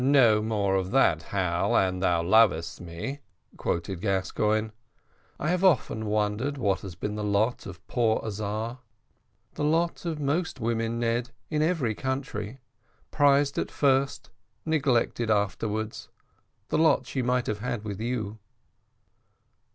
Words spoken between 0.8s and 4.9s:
that Hal, an thou lovest me,'" quoted Gascoigne.